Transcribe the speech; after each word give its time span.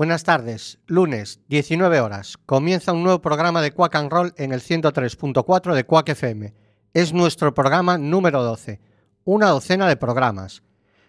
Buenas 0.00 0.24
tardes, 0.24 0.78
lunes, 0.86 1.40
19 1.48 2.00
horas. 2.00 2.38
Comienza 2.46 2.94
un 2.94 3.02
nuevo 3.02 3.20
programa 3.20 3.60
de 3.60 3.72
Quack 3.72 3.96
and 3.96 4.10
Roll 4.10 4.32
en 4.38 4.50
el 4.50 4.62
103.4 4.62 5.74
de 5.74 5.84
Quack 5.84 6.08
FM. 6.08 6.54
Es 6.94 7.12
nuestro 7.12 7.52
programa 7.52 7.98
número 7.98 8.42
12, 8.42 8.80
una 9.24 9.50
docena 9.50 9.86
de 9.86 9.98
programas. 9.98 10.62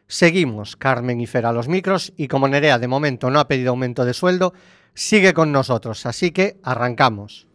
Seguimos, 0.07 0.75
Carmen 0.75 1.21
y 1.21 1.25
Fer 1.25 1.46
a 1.46 1.54
los 1.54 1.69
micros, 1.69 2.12
y 2.17 2.27
como 2.27 2.49
Nerea 2.49 2.79
de 2.79 2.90
momento 2.90 3.31
no 3.31 3.40
ha 3.40 3.47
pedido 3.47 3.69
aumento 3.69 4.04
de 4.04 4.13
sueldo, 4.13 4.54
sigue 4.94 5.33
con 5.33 5.53
nosotros, 5.53 6.05
así 6.05 6.31
que 6.31 6.60
arrancamos. 6.62 7.47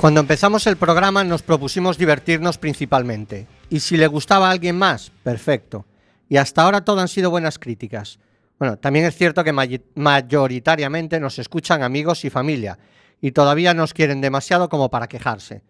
Cuando 0.00 0.20
empezamos 0.20 0.66
el 0.66 0.78
programa 0.78 1.24
nos 1.24 1.42
propusimos 1.42 1.98
divertirnos 1.98 2.56
principalmente. 2.56 3.46
Y 3.68 3.80
si 3.80 3.98
le 3.98 4.06
gustaba 4.06 4.48
a 4.48 4.50
alguien 4.50 4.78
más, 4.78 5.12
perfecto. 5.22 5.84
Y 6.26 6.38
hasta 6.38 6.62
ahora 6.62 6.86
todo 6.86 7.00
han 7.00 7.08
sido 7.08 7.28
buenas 7.28 7.58
críticas. 7.58 8.18
Bueno, 8.58 8.78
también 8.78 9.04
es 9.04 9.14
cierto 9.14 9.44
que 9.44 9.52
mayoritariamente 9.52 11.20
nos 11.20 11.38
escuchan 11.38 11.82
amigos 11.82 12.24
y 12.24 12.30
familia, 12.30 12.78
y 13.20 13.32
todavía 13.32 13.74
nos 13.74 13.92
quieren 13.92 14.22
demasiado 14.22 14.70
como 14.70 14.88
para 14.88 15.06
quejarse. 15.06 15.60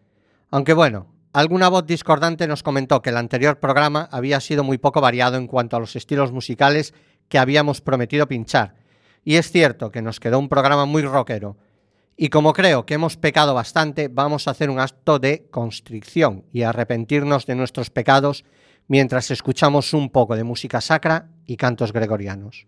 Aunque 0.53 0.75
bueno, 0.75 1.09
alguna 1.33 1.69
voz 1.69 1.85
discordante 1.85 2.47
nos 2.47 2.63
comentó 2.63 3.03
que 3.03 3.11
el 3.11 3.17
anterior 3.17 3.59
programa 3.59 4.09
había 4.13 4.39
sido 4.39 4.63
muy 4.63 4.79
poco 4.79 5.01
variado 5.01 5.39
en 5.39 5.49
cuanto 5.49 5.77
a 5.77 5.81
los 5.81 5.97
estilos 5.97 6.31
musicales 6.31 6.95
que 7.29 7.39
habíamos 7.41 7.81
prometido 7.81 8.29
pinchar. 8.29 8.77
Y 9.25 9.37
es 9.37 9.51
cierto 9.51 9.91
que 9.91 10.03
nos 10.03 10.21
quedó 10.21 10.39
un 10.39 10.49
programa 10.49 10.85
muy 10.85 11.03
rockero, 11.03 11.57
y 12.23 12.29
como 12.29 12.53
creo 12.53 12.85
que 12.85 12.93
hemos 12.93 13.17
pecado 13.17 13.55
bastante, 13.55 14.09
vamos 14.09 14.47
a 14.47 14.51
hacer 14.51 14.69
un 14.69 14.79
acto 14.79 15.19
de 15.19 15.47
constricción 15.51 16.45
y 16.53 16.65
arrepentirnos 16.65 17.47
de 17.47 17.55
nuestros 17.55 17.89
pecados 17.89 18.45
mientras 18.89 19.31
escuchamos 19.31 19.95
un 19.95 20.11
poco 20.11 20.37
de 20.37 20.45
música 20.45 20.83
sacra 20.83 21.31
y 21.47 21.57
cantos 21.57 21.95
gregorianos. 21.95 22.67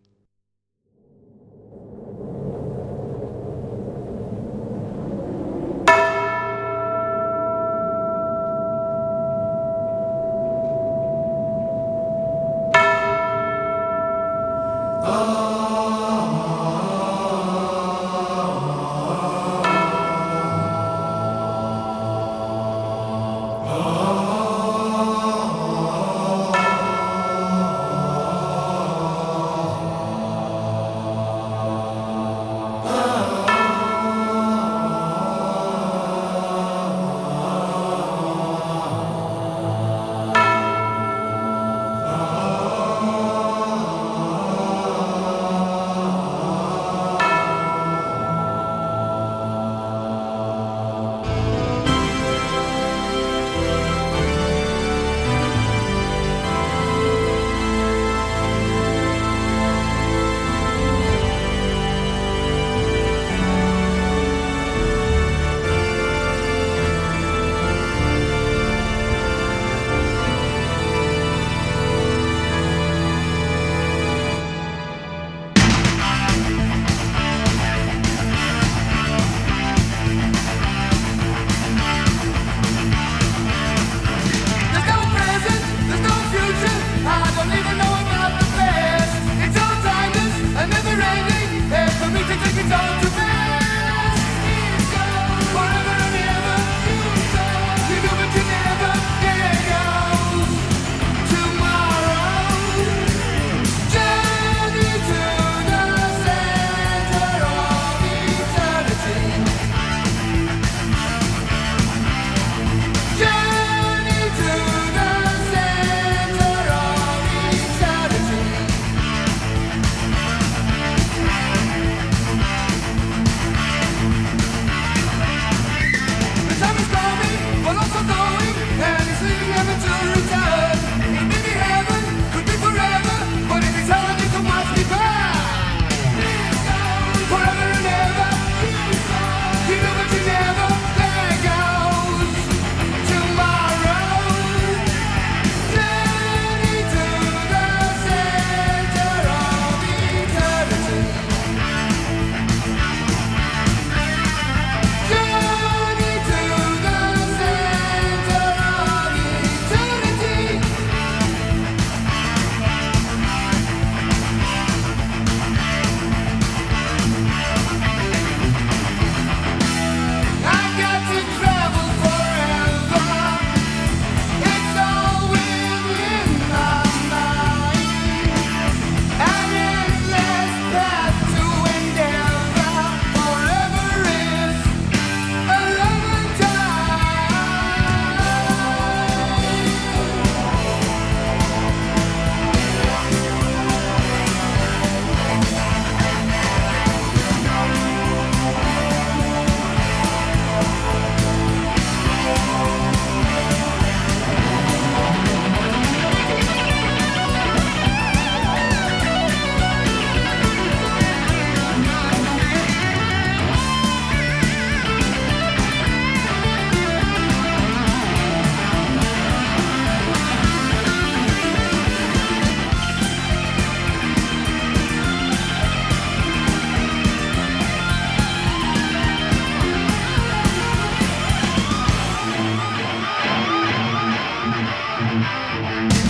Música 235.02 236.01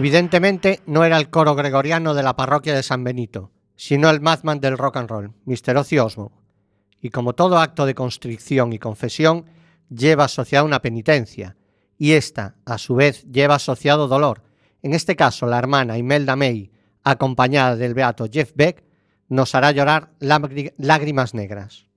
Evidentemente 0.00 0.80
no 0.86 1.04
era 1.04 1.18
el 1.18 1.28
coro 1.28 1.54
gregoriano 1.54 2.14
de 2.14 2.22
la 2.22 2.34
parroquia 2.34 2.74
de 2.74 2.82
San 2.82 3.04
Benito, 3.04 3.50
sino 3.76 4.08
el 4.08 4.22
madman 4.22 4.58
del 4.58 4.78
rock 4.78 4.96
and 4.96 5.10
roll, 5.10 5.34
Mr. 5.44 5.76
Ozzy 5.76 5.98
Osbourne. 5.98 6.34
Y 7.02 7.10
como 7.10 7.34
todo 7.34 7.58
acto 7.58 7.84
de 7.84 7.94
constricción 7.94 8.72
y 8.72 8.78
confesión, 8.78 9.44
lleva 9.90 10.24
asociada 10.24 10.64
una 10.64 10.80
penitencia, 10.80 11.58
y 11.98 12.12
esta, 12.12 12.54
a 12.64 12.78
su 12.78 12.94
vez, 12.94 13.26
lleva 13.30 13.56
asociado 13.56 14.08
dolor. 14.08 14.42
En 14.80 14.94
este 14.94 15.16
caso, 15.16 15.44
la 15.44 15.58
hermana 15.58 15.98
Imelda 15.98 16.34
May, 16.34 16.70
acompañada 17.04 17.76
del 17.76 17.92
beato 17.92 18.24
Jeff 18.32 18.52
Beck, 18.54 18.82
nos 19.28 19.54
hará 19.54 19.70
llorar 19.70 20.12
lágrimas 20.18 21.34
negras. 21.34 21.89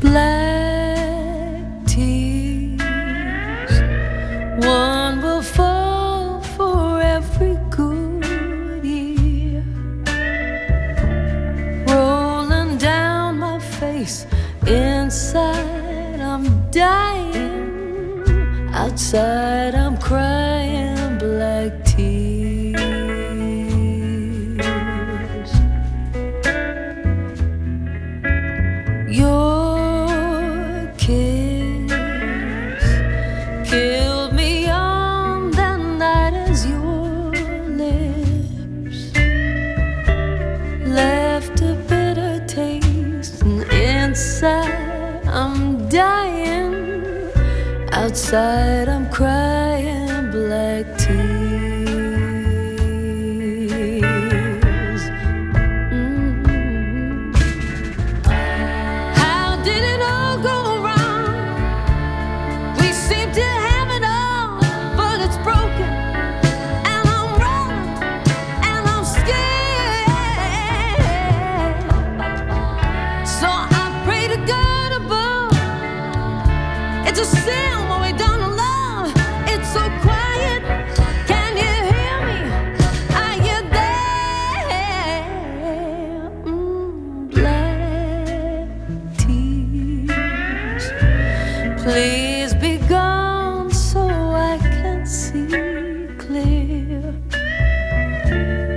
Black 0.00 1.86
tears. 1.86 3.74
One 4.64 5.20
will 5.22 5.42
fall 5.42 6.40
for 6.56 7.00
every 7.00 7.56
good 7.70 8.84
year, 8.84 9.64
rolling 11.88 12.78
down 12.78 13.38
my 13.38 13.58
face. 13.58 14.26
Inside, 14.66 16.20
I'm 16.20 16.70
dying. 16.70 17.52
Outside, 18.72 19.74
I'm 19.74 19.96
crying 19.98 20.43
side 48.34 48.93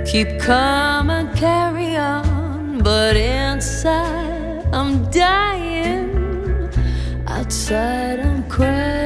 Keep 0.08 0.40
calm 0.40 1.10
and 1.10 1.36
carry 1.36 1.94
on, 1.96 2.78
but 2.78 3.14
inside 3.14 4.64
I'm 4.72 5.04
dying. 5.10 6.70
Outside 7.26 8.20
I'm 8.20 8.48
crying 8.48 8.97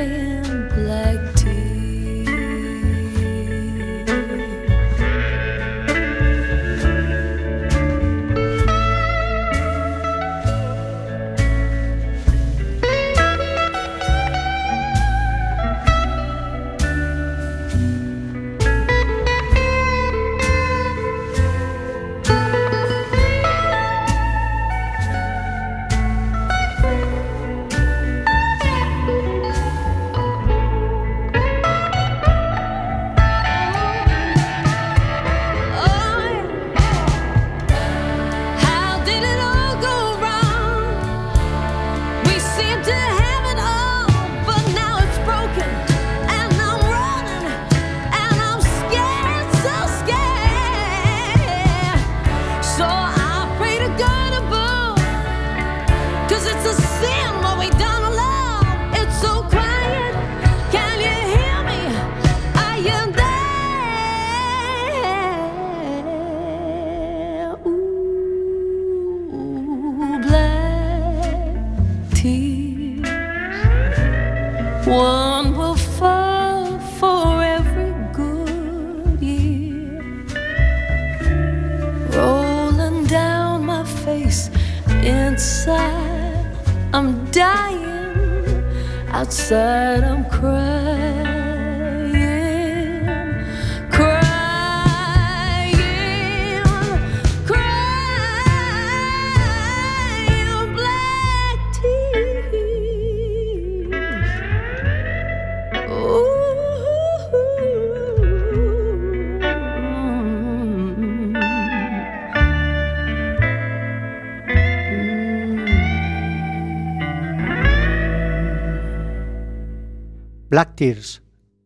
side 89.53 90.12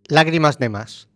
Lágrimas 0.08 0.58
de 0.58 0.68
Más. 0.68 1.08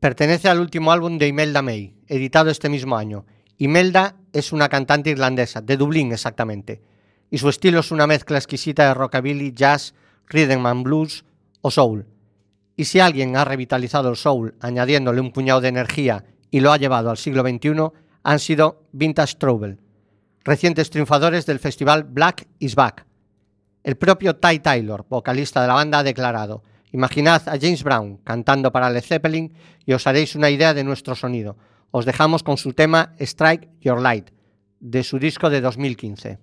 Pertenece 0.00 0.50
al 0.50 0.60
último 0.60 0.92
álbum 0.92 1.16
de 1.16 1.28
Imelda 1.28 1.62
May, 1.62 1.94
editado 2.08 2.50
este 2.50 2.68
mismo 2.68 2.98
año. 2.98 3.24
Imelda 3.56 4.16
es 4.34 4.52
una 4.52 4.68
cantante 4.68 5.08
irlandesa, 5.08 5.62
de 5.62 5.78
Dublín 5.78 6.12
exactamente, 6.12 6.82
y 7.30 7.38
su 7.38 7.48
estilo 7.48 7.80
es 7.80 7.90
una 7.90 8.06
mezcla 8.06 8.36
exquisita 8.36 8.86
de 8.86 8.92
rockabilly, 8.92 9.52
jazz, 9.52 9.94
rhythm 10.26 10.66
and 10.66 10.82
blues 10.84 11.24
o 11.62 11.70
soul. 11.70 12.04
Y 12.76 12.84
si 12.84 13.00
alguien 13.00 13.34
ha 13.34 13.46
revitalizado 13.46 14.10
el 14.10 14.16
soul 14.16 14.54
añadiéndole 14.60 15.22
un 15.22 15.32
puñado 15.32 15.62
de 15.62 15.68
energía 15.68 16.26
y 16.50 16.60
lo 16.60 16.70
ha 16.70 16.76
llevado 16.76 17.08
al 17.08 17.16
siglo 17.16 17.40
XXI, 17.40 17.92
han 18.24 18.38
sido 18.38 18.82
Vintage 18.92 19.36
Trouble, 19.36 19.78
recientes 20.44 20.90
triunfadores 20.90 21.46
del 21.46 21.60
festival 21.60 22.04
Black 22.04 22.46
is 22.58 22.74
Back. 22.74 23.06
El 23.82 23.96
propio 23.96 24.36
Ty 24.36 24.58
Taylor, 24.58 25.06
vocalista 25.08 25.62
de 25.62 25.68
la 25.68 25.74
banda, 25.74 26.00
ha 26.00 26.02
declarado: 26.02 26.62
Imaginad 26.94 27.48
a 27.48 27.58
James 27.60 27.82
Brown 27.82 28.18
cantando 28.18 28.70
para 28.70 28.88
Led 28.88 29.02
Zeppelin 29.02 29.52
y 29.84 29.94
os 29.94 30.06
haréis 30.06 30.36
una 30.36 30.48
idea 30.48 30.74
de 30.74 30.84
nuestro 30.84 31.16
sonido. 31.16 31.56
Os 31.90 32.04
dejamos 32.04 32.44
con 32.44 32.56
su 32.56 32.72
tema 32.72 33.14
Strike 33.18 33.68
Your 33.80 34.00
Light, 34.00 34.30
de 34.78 35.02
su 35.02 35.18
disco 35.18 35.50
de 35.50 35.60
2015. 35.60 36.38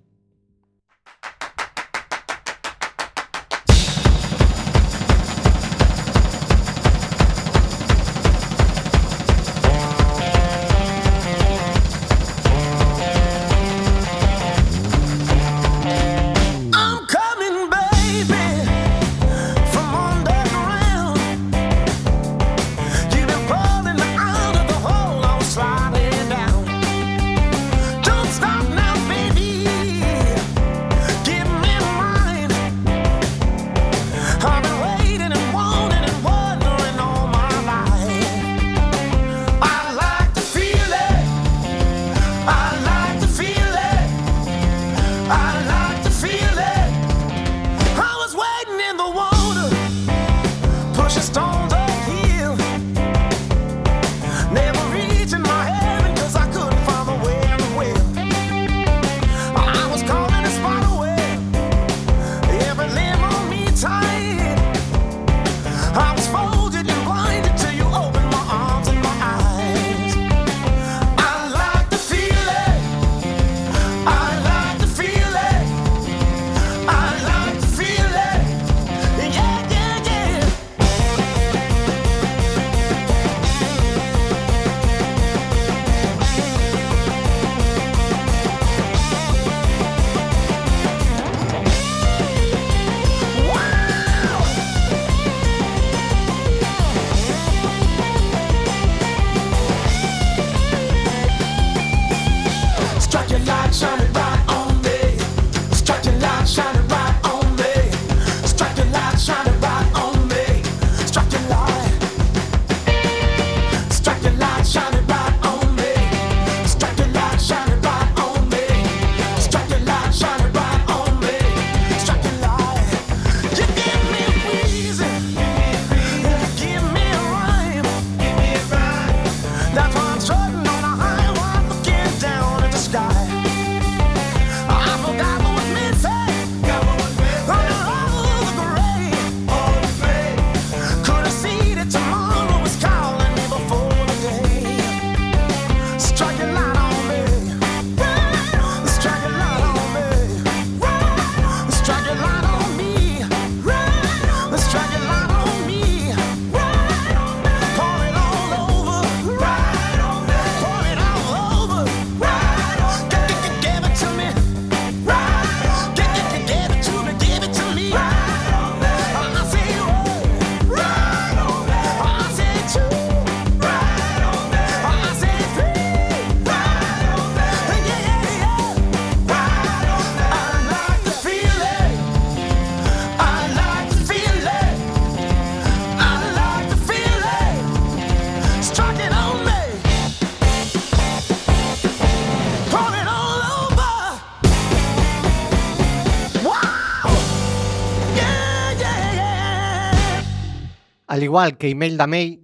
Igual 201.32 201.56
que 201.56 201.70
Imelda 201.70 202.06
May, 202.06 202.42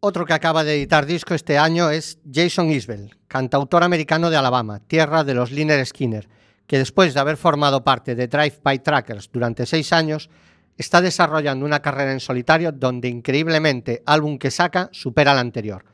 otro 0.00 0.24
que 0.24 0.32
acaba 0.32 0.64
de 0.64 0.76
editar 0.76 1.04
disco 1.04 1.34
este 1.34 1.58
año 1.58 1.90
es 1.90 2.18
Jason 2.32 2.70
Isbell, 2.70 3.18
cantautor 3.28 3.84
americano 3.84 4.30
de 4.30 4.38
Alabama, 4.38 4.80
tierra 4.80 5.24
de 5.24 5.34
los 5.34 5.52
Liner 5.52 5.84
Skinner, 5.84 6.26
que 6.66 6.78
después 6.78 7.12
de 7.12 7.20
haber 7.20 7.36
formado 7.36 7.84
parte 7.84 8.14
de 8.14 8.26
Drive 8.26 8.60
By 8.62 8.78
Trackers 8.78 9.30
durante 9.30 9.66
seis 9.66 9.92
años, 9.92 10.30
está 10.78 11.02
desarrollando 11.02 11.66
una 11.66 11.82
carrera 11.82 12.12
en 12.12 12.20
solitario 12.20 12.72
donde 12.72 13.08
increíblemente 13.08 14.02
álbum 14.06 14.38
que 14.38 14.50
saca 14.50 14.88
supera 14.90 15.32
al 15.32 15.38
anterior. 15.38 15.84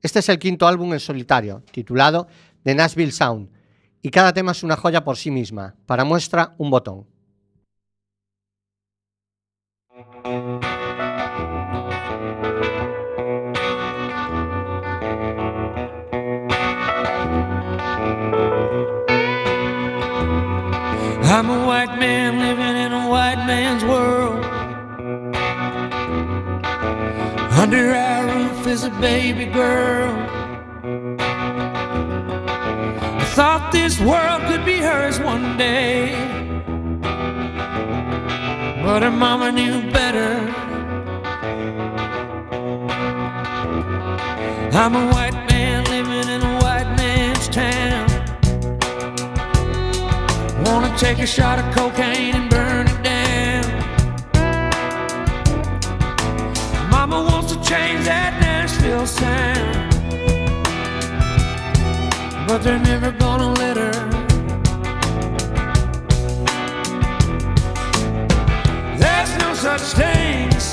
Este 0.00 0.20
es 0.20 0.28
el 0.28 0.38
quinto 0.38 0.68
álbum 0.68 0.92
en 0.92 1.00
solitario, 1.00 1.64
titulado 1.72 2.28
The 2.62 2.76
Nashville 2.76 3.10
Sound, 3.10 3.50
y 4.02 4.10
cada 4.10 4.32
tema 4.32 4.52
es 4.52 4.62
una 4.62 4.76
joya 4.76 5.02
por 5.02 5.16
sí 5.16 5.32
misma. 5.32 5.74
Para 5.84 6.04
muestra, 6.04 6.54
un 6.58 6.70
botón. 6.70 7.06
I'm 21.28 21.50
a 21.50 21.66
white 21.66 21.98
man 21.98 22.38
living 22.38 22.76
in 22.84 22.92
a 22.92 23.08
white 23.08 23.44
man's 23.46 23.84
world. 23.84 24.44
Under 27.52 27.92
our 27.92 28.26
roof 28.32 28.66
is 28.68 28.84
a 28.84 28.90
baby 28.90 29.46
girl. 29.46 30.12
I 33.20 33.24
thought 33.34 33.72
this 33.72 33.98
world 33.98 34.42
could 34.42 34.64
be 34.64 34.76
hers 34.76 35.18
one 35.18 35.58
day. 35.58 36.14
But 38.84 39.02
her 39.02 39.10
mama 39.10 39.50
knew 39.50 39.90
better. 39.90 40.32
I'm 44.78 44.94
a 44.94 45.06
white 45.12 45.34
man 45.50 45.84
living 45.86 46.28
in 46.34 46.40
a 46.40 46.54
white 46.62 46.96
man's 46.96 47.48
town. 47.48 47.95
Take 50.96 51.18
a 51.18 51.26
shot 51.26 51.58
of 51.58 51.74
cocaine 51.74 52.34
and 52.34 52.48
burn 52.48 52.86
it 52.88 53.02
down. 53.02 53.64
Mama 56.90 57.22
wants 57.22 57.52
to 57.52 57.56
change 57.62 58.02
that 58.06 58.32
Nashville 58.40 59.06
sound. 59.06 59.92
But 62.48 62.62
they're 62.62 62.78
never 62.78 63.10
gonna 63.12 63.52
let 63.52 63.76
her. 63.76 63.92
There's 68.96 69.38
no 69.38 69.52
such 69.54 69.82
thing 70.00 70.48
as 70.54 70.72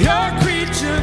Your 0.00 0.30
creature 0.40 0.98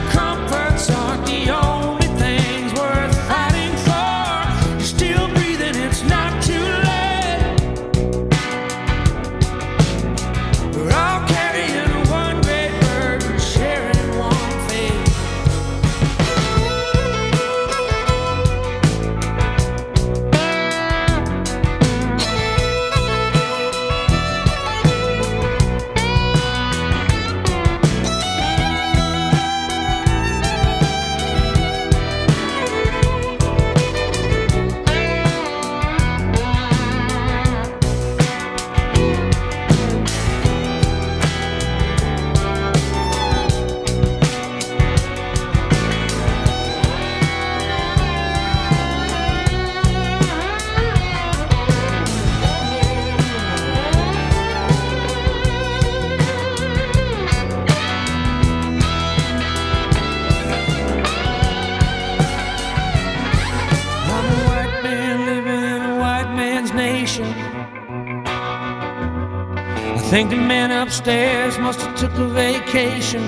upstairs 70.88 71.60
must 71.60 71.82
have 71.82 71.96
took 71.98 72.14
a 72.14 72.28
vacation. 72.30 73.22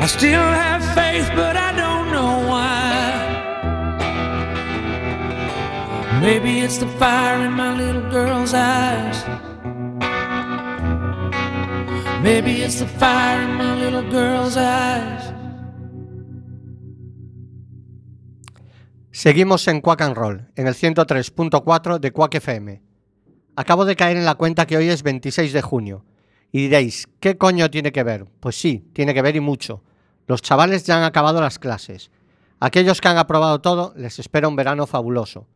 I 0.00 0.06
still 0.06 0.46
have 0.64 0.82
faith, 0.94 1.28
but 1.34 1.56
I 1.56 1.72
don't 1.82 2.12
know 2.12 2.46
why. 2.46 2.70
Maybe 6.20 6.60
it's 6.60 6.78
the 6.78 6.86
fire 6.86 7.44
in 7.44 7.52
my 7.52 7.74
little 7.74 8.08
girl's 8.08 8.54
eyes. 8.54 9.18
Maybe 12.22 12.62
it's 12.62 12.78
the 12.78 12.86
fire 12.86 13.42
in 13.42 13.54
my 13.56 13.74
little 13.74 14.08
girl's 14.08 14.56
eyes. 14.56 15.32
Seguimos 19.10 19.66
en 19.66 19.80
Quack 19.80 20.02
and 20.02 20.16
Roll, 20.16 20.52
en 20.54 20.68
el 20.68 20.74
103.4 20.74 21.98
de 21.98 22.12
Quack 22.12 22.36
FM. 22.36 22.91
Acabo 23.54 23.84
de 23.84 23.96
caer 23.96 24.16
en 24.16 24.24
la 24.24 24.36
cuenta 24.36 24.66
que 24.66 24.78
hoy 24.78 24.88
es 24.88 25.02
26 25.02 25.52
de 25.52 25.60
junio. 25.60 26.04
Y 26.52 26.62
diréis, 26.62 27.06
¿qué 27.20 27.36
coño 27.36 27.70
tiene 27.70 27.92
que 27.92 28.02
ver? 28.02 28.26
Pues 28.40 28.56
sí, 28.56 28.88
tiene 28.94 29.12
que 29.12 29.20
ver 29.20 29.36
y 29.36 29.40
mucho. 29.40 29.82
Los 30.26 30.40
chavales 30.40 30.84
ya 30.84 30.96
han 30.96 31.04
acabado 31.04 31.40
las 31.40 31.58
clases. 31.58 32.10
Aquellos 32.60 33.00
que 33.00 33.08
han 33.08 33.18
aprobado 33.18 33.60
todo 33.60 33.92
les 33.96 34.18
espera 34.18 34.48
un 34.48 34.56
verano 34.56 34.86
fabuloso. 34.86 35.46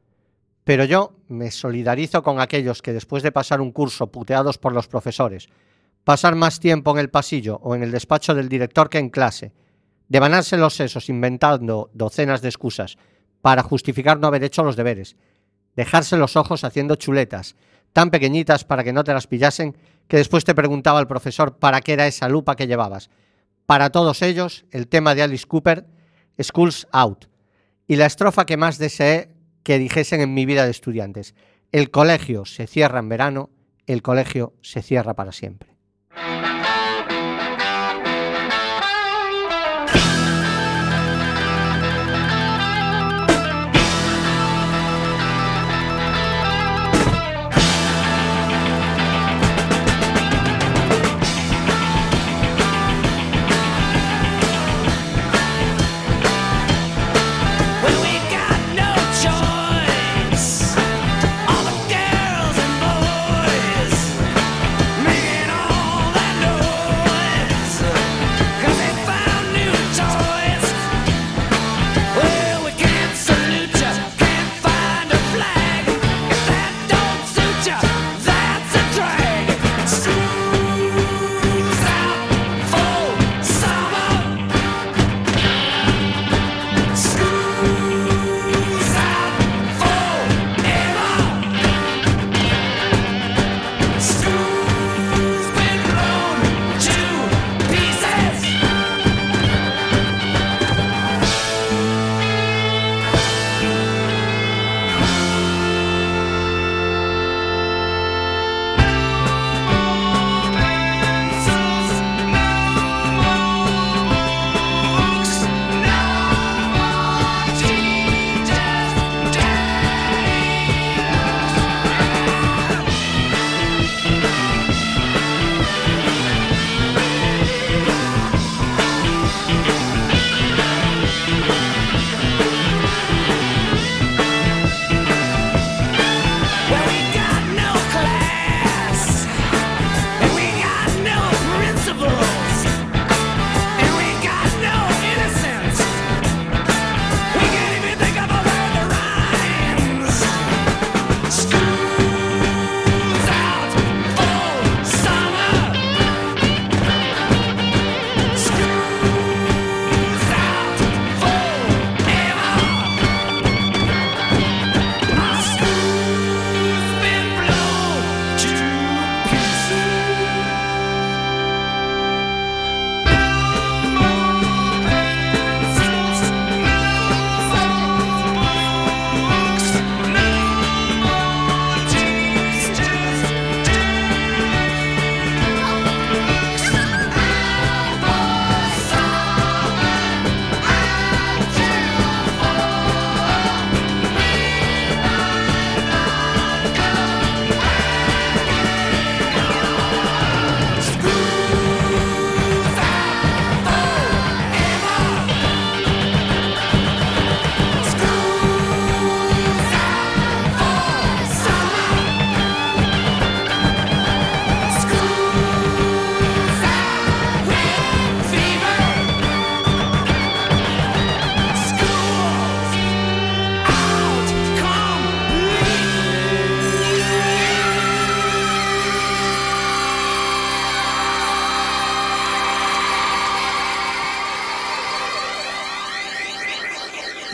Pero 0.65 0.85
yo 0.85 1.17
me 1.29 1.51
solidarizo 1.51 2.23
con 2.23 2.41
aquellos 2.41 2.83
que 2.83 2.93
después 2.93 3.23
de 3.23 3.33
pasar 3.33 3.61
un 3.61 3.73
curso 3.73 4.09
puteados 4.09 4.59
por 4.59 4.73
los 4.73 4.89
profesores, 4.89 5.49
pasar 6.05 6.35
más 6.35 6.61
tiempo 6.61 6.91
en 6.91 6.99
el 6.99 7.09
pasillo 7.09 7.61
o 7.63 7.75
en 7.75 7.83
el 7.83 7.93
despacho 7.93 8.35
del 8.35 8.49
director 8.49 8.91
que 8.91 8.99
en 8.99 9.09
clase, 9.09 9.53
devanarse 10.09 10.57
los 10.57 10.75
sesos 10.75 11.09
inventando 11.09 11.91
docenas 11.95 12.43
de 12.43 12.49
excusas 12.49 12.99
para 13.41 13.63
justificar 13.63 14.19
no 14.19 14.27
haber 14.27 14.45
hecho 14.45 14.65
los 14.65 14.77
deberes, 14.77 15.17
dejarse 15.77 16.17
los 16.17 16.37
ojos 16.37 16.65
haciendo 16.65 16.97
chuletas, 16.97 17.55
tan 17.93 18.11
pequeñitas 18.11 18.65
para 18.65 18.83
que 18.83 18.93
no 18.93 19.05
te 19.05 19.13
las 19.13 19.27
pillasen, 19.27 19.77
que 20.09 20.17
después 20.17 20.45
te 20.45 20.55
preguntaba 20.55 21.01
el 21.01 21.07
profesor 21.07 21.59
para 21.59 21.81
qué 21.81 21.93
era 21.93 22.07
esa 22.07 22.29
lupa 22.29 22.57
que 22.57 22.67
llevabas. 22.67 23.11
Para 23.67 23.91
todos 23.91 24.23
ellos, 24.23 24.65
el 24.71 24.89
tema 24.89 25.15
de 25.15 25.23
Alice 25.23 25.47
Cooper, 25.47 25.87
Schools 26.41 26.89
Out, 26.93 27.27
y 27.87 27.97
la 27.97 28.07
estrofa 28.07 28.47
que 28.47 28.57
más 28.57 28.79
deseé 28.79 29.31
que 29.63 29.79
dijesen 29.79 30.21
en 30.21 30.35
mi 30.35 30.47
vida 30.47 30.65
de 30.65 30.71
estudiantes. 30.71 31.35
El 31.73 31.91
colegio 31.91 32.45
se 32.45 32.67
cierra 32.67 33.01
en 33.01 33.09
verano, 33.09 33.51
el 33.87 34.03
colegio 34.03 34.55
se 34.63 34.83
cierra 34.83 35.15
para 35.15 35.33
siempre. 35.33 35.77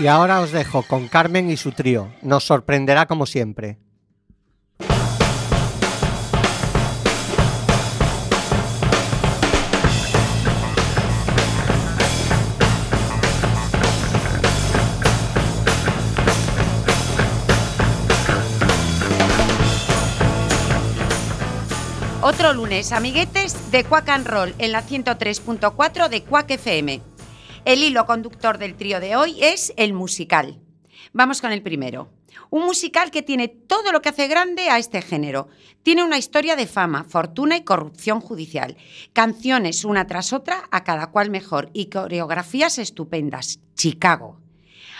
Y 0.02 0.08
ahora 0.08 0.40
os 0.40 0.50
dejo 0.50 0.82
con 0.82 1.06
Carmen 1.06 1.48
y 1.48 1.56
su 1.56 1.70
trío. 1.70 2.12
Nos 2.22 2.42
sorprenderá 2.42 3.06
como 3.06 3.24
siempre. 3.24 3.78
Otro 22.22 22.54
lunes, 22.54 22.90
amiguetes 22.90 23.70
de 23.70 23.84
Quack 23.84 24.08
and 24.08 24.26
Roll 24.26 24.54
en 24.58 24.72
la 24.72 24.82
103.4 24.82 26.08
de 26.08 26.24
Quack 26.24 26.50
FM. 26.50 27.11
El 27.64 27.84
hilo 27.84 28.06
conductor 28.06 28.58
del 28.58 28.74
trío 28.74 28.98
de 28.98 29.14
hoy 29.14 29.36
es 29.40 29.72
el 29.76 29.92
musical. 29.92 30.60
Vamos 31.12 31.40
con 31.40 31.52
el 31.52 31.62
primero. 31.62 32.10
Un 32.50 32.64
musical 32.64 33.12
que 33.12 33.22
tiene 33.22 33.46
todo 33.46 33.92
lo 33.92 34.02
que 34.02 34.08
hace 34.08 34.26
grande 34.26 34.68
a 34.68 34.78
este 34.78 35.00
género. 35.00 35.46
Tiene 35.84 36.02
una 36.02 36.18
historia 36.18 36.56
de 36.56 36.66
fama, 36.66 37.04
fortuna 37.04 37.56
y 37.56 37.62
corrupción 37.62 38.20
judicial. 38.20 38.76
Canciones 39.12 39.84
una 39.84 40.08
tras 40.08 40.32
otra, 40.32 40.68
a 40.72 40.82
cada 40.82 41.12
cual 41.12 41.30
mejor, 41.30 41.70
y 41.72 41.86
coreografías 41.86 42.78
estupendas. 42.78 43.60
Chicago 43.76 44.42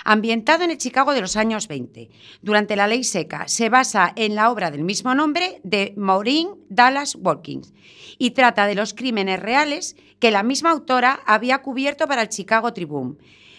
ambientado 0.05 0.64
en 0.64 0.70
el 0.70 0.79
Chicago 0.79 1.14
de 1.14 1.20
los 1.20 1.37
años 1.37 1.68
20. 1.68 2.11
Durante 2.40 2.77
la 2.77 2.87
ley 2.87 3.05
seca, 3.05 3.48
se 3.48 3.68
basa 3.68 4.12
en 4.16 4.35
la 4.35 4.51
obra 4.51 4.70
del 4.70 4.83
mismo 4.83 5.14
nombre 5.14 5.61
de 5.62 5.94
Maureen 5.96 6.48
Dallas 6.68 7.16
Wilkins 7.16 7.72
y 8.18 8.33
trata 8.33 8.66
de 8.66 8.75
los 8.75 8.94
crímenes 8.94 9.40
reales 9.40 9.96
que 10.23 10.31
la 10.31 10.45
misma 10.45 10.71
autora 10.71 11.19
había 11.27 11.63
cubierto 11.63 12.07
para 12.07 12.23
el 12.23 12.29
Chicago 12.29 12.73
Tribune. 12.73 13.17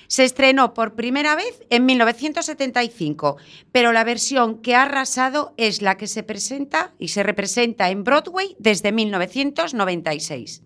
Se 0.07 0.23
estrenó 0.23 0.73
por 0.73 0.95
primera 0.95 1.35
vez 1.35 1.61
en 1.69 1.85
1975, 1.85 3.35
pero 3.73 3.91
la 3.91 4.05
versión 4.05 4.61
que 4.61 4.73
ha 4.73 4.83
arrasado 4.83 5.53
es 5.57 5.81
la 5.81 5.97
que 5.97 6.07
se 6.07 6.23
presenta 6.23 6.93
y 6.97 7.09
se 7.09 7.21
representa 7.21 7.89
en 7.89 8.05
Broadway 8.05 8.55
desde 8.59 8.93
1996. 8.93 10.63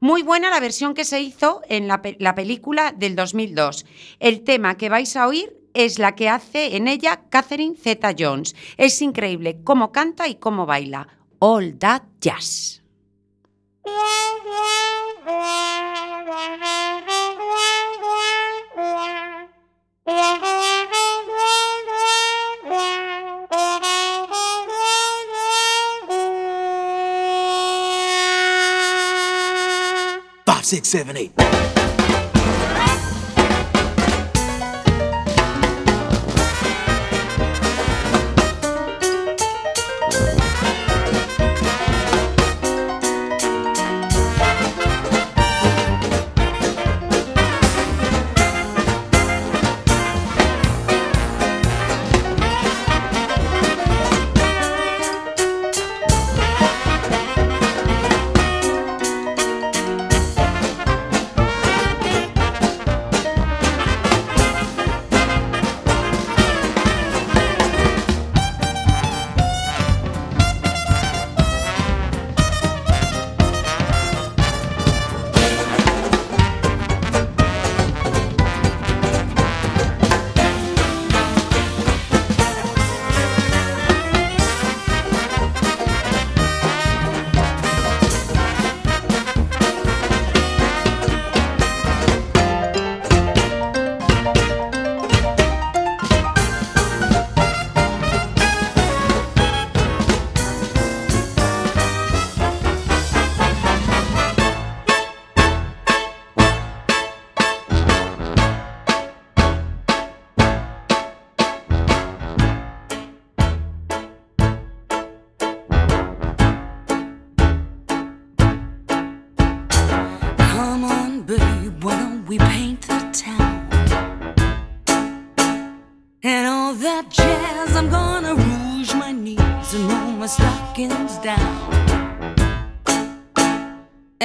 Muy 0.00 0.22
buena 0.22 0.50
la 0.50 0.58
versión 0.58 0.92
que 0.92 1.04
se 1.04 1.20
hizo 1.20 1.62
en 1.68 1.86
la, 1.86 2.02
película 2.02 2.90
del 2.90 3.14
2002. 3.14 3.86
El 4.18 4.42
tema 4.42 4.76
que 4.76 4.88
vais 4.88 5.14
a 5.14 5.28
oír 5.28 5.56
es 5.72 6.00
la 6.00 6.16
que 6.16 6.28
hace 6.28 6.74
en 6.74 6.88
ella 6.88 7.22
Catherine 7.28 7.76
Zeta 7.76 8.12
Jones. 8.18 8.56
Es 8.76 9.00
increíble 9.02 9.60
cómo 9.62 9.92
canta 9.92 10.26
y 10.26 10.34
cómo 10.34 10.66
baila. 10.66 11.06
All 11.38 11.78
that 11.78 12.02
jazz. 12.20 12.82
Five, 15.26 15.34
six, 30.64 30.88
seven, 30.88 31.16
eight. 31.16 31.45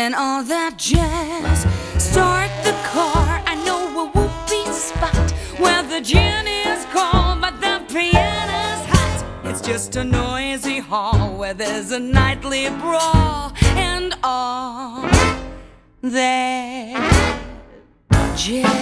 and 0.01 0.15
all 0.15 0.41
that 0.43 0.77
jazz. 0.77 1.59
Start 2.01 2.49
the 2.63 2.75
car, 2.93 3.29
I 3.45 3.53
know 3.65 3.81
a 4.03 4.05
whoopee 4.13 4.71
spot 4.73 5.29
where 5.59 5.83
the 5.83 6.01
gin 6.01 6.47
is 6.47 6.85
cold, 6.85 7.39
but 7.39 7.55
the 7.65 7.75
piano's 7.93 8.83
hot. 8.93 9.19
It's 9.43 9.61
just 9.61 9.95
a 9.97 10.03
noisy 10.03 10.79
hall 10.79 11.37
where 11.37 11.53
there's 11.53 11.91
a 11.91 11.99
nightly 11.99 12.69
brawl 12.81 13.53
and 13.89 14.15
all 14.23 15.07
that 16.01 16.97
jazz. 18.35 18.81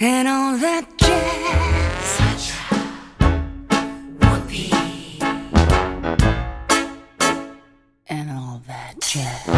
And 0.00 0.28
all 0.28 0.56
that 0.56 0.86
jazz. 0.96 1.37
Yeah. 9.14 9.57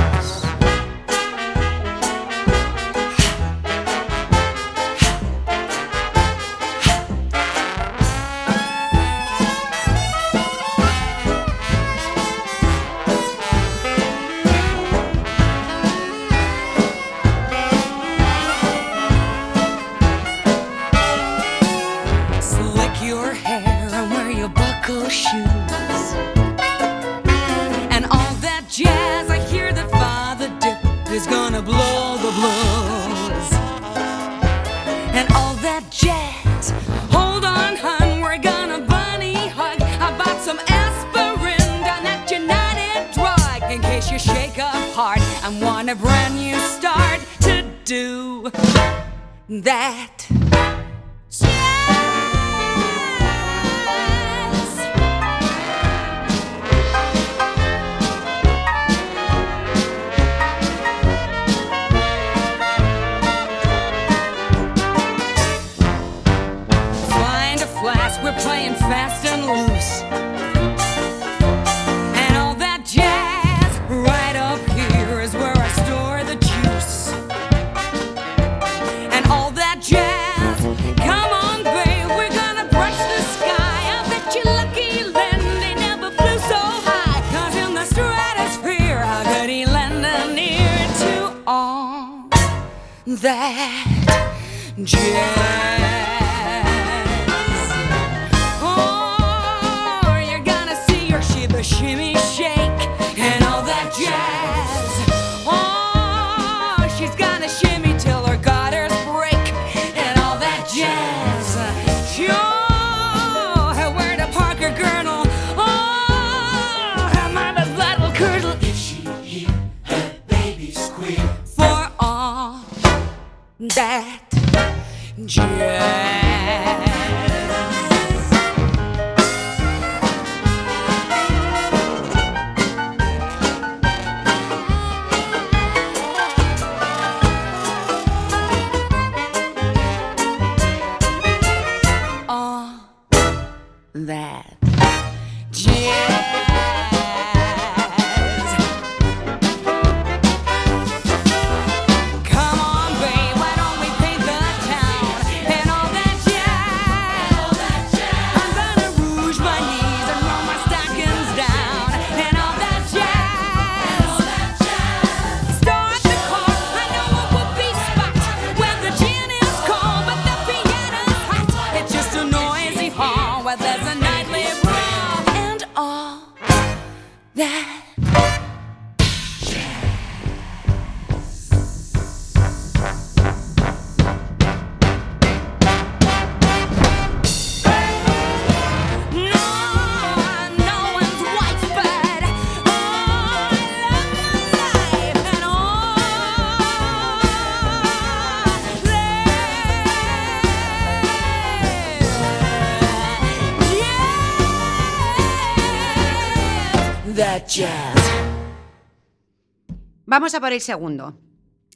Vamos 210.21 210.35
a 210.35 210.41
por 210.41 210.53
el 210.53 210.61
segundo. 210.61 211.19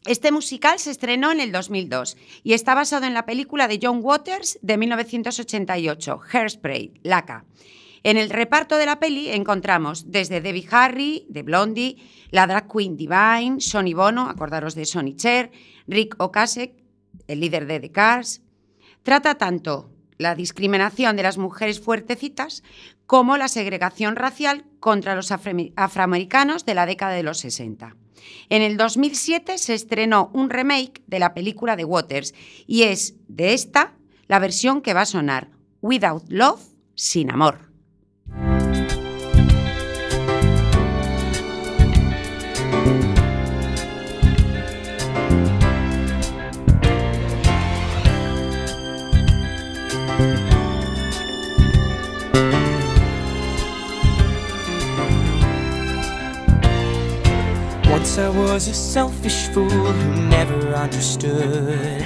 Este 0.04 0.30
musical 0.30 0.78
se 0.78 0.90
estrenó 0.90 1.32
en 1.32 1.40
el 1.40 1.50
2002 1.50 2.18
y 2.42 2.52
está 2.52 2.74
basado 2.74 3.06
en 3.06 3.14
la 3.14 3.24
película 3.24 3.68
de 3.68 3.80
John 3.82 4.00
Waters 4.02 4.58
de 4.60 4.76
1988, 4.76 6.20
Hairspray, 6.30 6.92
Laca. 7.02 7.46
En 8.02 8.18
el 8.18 8.28
reparto 8.28 8.76
de 8.76 8.84
la 8.84 9.00
peli 9.00 9.30
encontramos 9.30 10.10
desde 10.12 10.42
Debbie 10.42 10.68
Harry, 10.70 11.24
de 11.30 11.42
Blondie, 11.42 11.96
la 12.32 12.46
drag 12.46 12.70
queen 12.70 12.98
Divine, 12.98 13.60
Sonny 13.60 13.94
Bono, 13.94 14.28
acordaros 14.28 14.74
de 14.74 14.84
Sonny 14.84 15.16
Cher, 15.16 15.50
Rick 15.86 16.14
Ocasek, 16.18 16.84
el 17.26 17.40
líder 17.40 17.66
de 17.66 17.80
The 17.80 17.92
Cars. 17.92 18.42
Trata 19.02 19.36
tanto 19.36 19.90
la 20.18 20.34
discriminación 20.34 21.16
de 21.16 21.22
las 21.22 21.38
mujeres 21.38 21.80
fuertecitas 21.80 22.62
como 23.06 23.38
la 23.38 23.48
segregación 23.48 24.16
racial 24.16 24.66
contra 24.80 25.14
los 25.14 25.32
afroamericanos 25.32 26.66
de 26.66 26.74
la 26.74 26.84
década 26.84 27.14
de 27.14 27.22
los 27.22 27.38
60. 27.38 27.96
En 28.48 28.62
el 28.62 28.76
2007 28.76 29.58
se 29.58 29.74
estrenó 29.74 30.30
un 30.32 30.50
remake 30.50 31.02
de 31.06 31.18
la 31.18 31.34
película 31.34 31.76
de 31.76 31.84
Waters 31.84 32.34
y 32.66 32.82
es 32.82 33.14
de 33.28 33.54
esta 33.54 33.94
la 34.26 34.38
versión 34.38 34.80
que 34.80 34.94
va 34.94 35.02
a 35.02 35.06
sonar, 35.06 35.50
Without 35.80 36.24
Love, 36.28 36.62
sin 36.94 37.30
amor. 37.30 37.73
Once 58.04 58.18
I 58.18 58.28
was 58.28 58.68
a 58.68 58.74
selfish 58.74 59.46
fool 59.46 59.70
who 59.70 60.28
never 60.28 60.74
understood. 60.74 62.00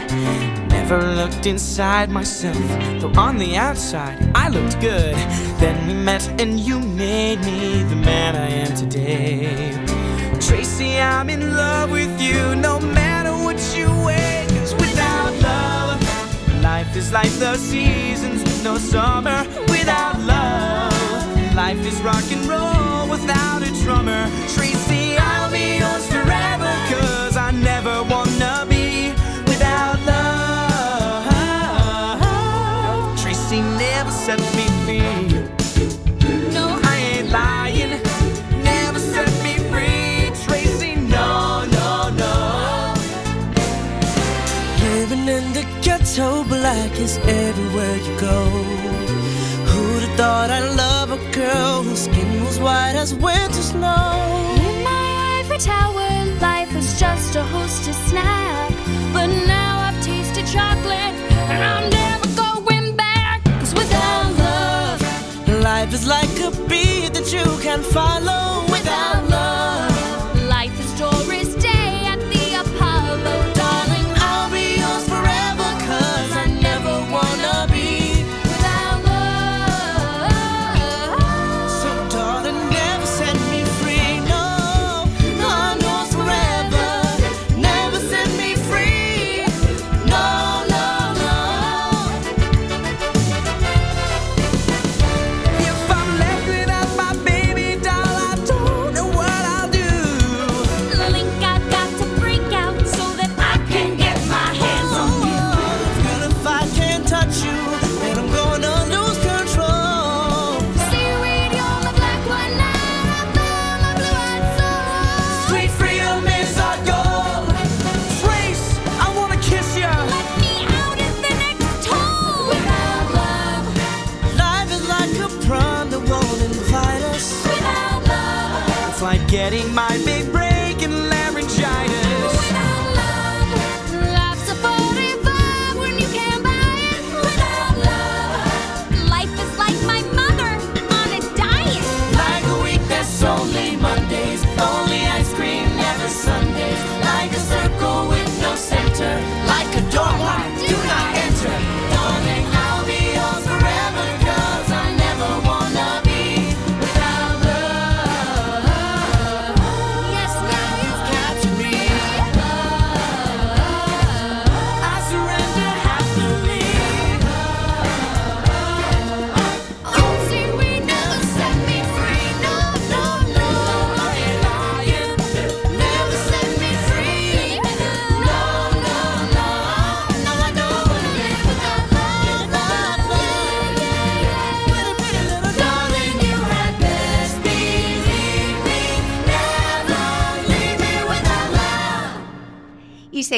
Never 0.70 1.02
looked 1.02 1.44
inside 1.44 2.08
myself, 2.08 2.56
though 3.00 3.12
on 3.20 3.36
the 3.36 3.56
outside 3.56 4.16
I 4.32 4.48
looked 4.48 4.80
good. 4.80 5.16
Then 5.58 5.88
we 5.88 5.94
met 5.94 6.24
and 6.40 6.60
you 6.60 6.78
made 6.78 7.40
me 7.40 7.82
the 7.82 7.96
man 7.96 8.36
I 8.36 8.48
am 8.48 8.76
today. 8.76 9.72
Tracy, 10.38 11.00
I'm 11.00 11.28
in 11.30 11.56
love 11.56 11.90
with 11.90 12.20
you 12.20 12.54
no 12.54 12.78
matter 12.78 13.32
what 13.32 13.58
you 13.76 13.88
weigh. 14.06 14.46
Cause 14.50 14.74
without 14.74 15.32
love, 15.42 16.62
life 16.62 16.94
is 16.94 17.12
like 17.12 17.32
the 17.40 17.56
seasons 17.56 18.44
with 18.44 18.62
no 18.62 18.78
summer. 18.78 19.44
Without 19.66 20.16
love, 20.20 21.54
life 21.56 21.84
is 21.84 22.00
rock 22.02 22.24
and 22.30 22.46
roll 22.46 23.10
without 23.10 23.64
a 23.64 23.70
drummer. 23.82 24.30
Tracy, 24.54 25.07
is 47.08 47.18
everywhere 47.18 47.96
you 47.96 48.20
go. 48.20 48.44
Who'd 49.68 50.02
have 50.02 50.16
thought 50.16 50.50
I'd 50.50 50.76
love 50.76 51.10
a 51.12 51.32
girl 51.32 51.82
whose 51.82 52.04
skin 52.04 52.44
was 52.44 52.58
white 52.58 52.96
as 52.96 53.14
winter 53.14 53.62
snow? 53.62 54.37
Tower, 55.58 56.24
life 56.40 56.72
was 56.72 57.00
just 57.00 57.34
a 57.34 57.42
hostess 57.42 57.96
snack. 58.08 58.70
But 59.12 59.26
now 59.26 59.80
I've 59.80 60.00
tasted 60.04 60.46
chocolate, 60.46 61.14
and 61.50 61.64
I'm 61.64 61.90
never 61.90 62.28
going 62.36 62.96
back. 62.96 63.42
Cause 63.58 63.74
without 63.74 64.32
love, 64.38 65.62
life 65.62 65.92
is 65.92 66.06
like 66.06 66.30
a 66.40 66.52
beat 66.68 67.12
that 67.14 67.32
you 67.32 67.44
can 67.60 67.82
follow. 67.82 68.67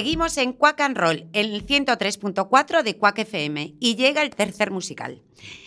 Seguimos 0.01 0.38
en 0.38 0.55
Quack 0.55 0.80
and 0.80 0.96
Roll, 0.96 1.26
en 1.34 1.53
el 1.53 1.66
103.4 1.66 2.82
de 2.82 2.96
Quack 2.96 3.18
FM, 3.18 3.74
y 3.78 3.96
llega 3.96 4.22
el 4.22 4.30
tercer 4.30 4.70
musical. 4.70 5.20